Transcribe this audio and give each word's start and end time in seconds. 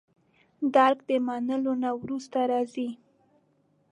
درک 0.73 0.99
د 1.09 1.11
منلو 1.27 1.73
نه 1.83 1.89
وروسته 2.01 2.39
راځي. 2.51 2.89